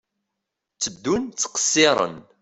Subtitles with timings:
[0.73, 2.17] Tteddun ttqesiren.